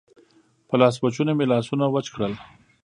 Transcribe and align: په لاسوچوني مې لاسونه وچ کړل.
په 0.67 0.75
لاسوچوني 0.79 1.33
مې 1.37 1.45
لاسونه 1.51 1.85
وچ 1.89 2.07
کړل. 2.15 2.33